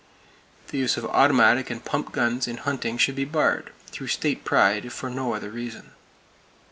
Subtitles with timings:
[0.69, 4.93] The use of automatic and pump guns in hunting should be barred,—through state pride, if
[4.93, 5.91] for no other reason.